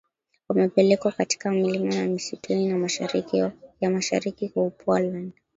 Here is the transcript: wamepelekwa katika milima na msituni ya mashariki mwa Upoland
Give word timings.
wamepelekwa 0.49 1.11
katika 1.11 1.51
milima 1.51 1.95
na 1.95 2.07
msituni 2.07 2.69
ya 3.79 3.89
mashariki 3.89 4.51
mwa 4.55 4.63
Upoland 4.65 5.33